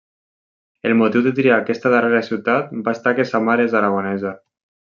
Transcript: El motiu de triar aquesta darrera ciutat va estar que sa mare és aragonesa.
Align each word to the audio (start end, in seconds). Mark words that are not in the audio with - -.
El 0.89 0.95
motiu 1.01 1.23
de 1.27 1.33
triar 1.41 1.59
aquesta 1.59 1.93
darrera 1.97 2.23
ciutat 2.31 2.75
va 2.89 2.97
estar 3.01 3.17
que 3.21 3.29
sa 3.33 3.45
mare 3.51 3.71
és 3.71 3.81
aragonesa. 3.83 4.37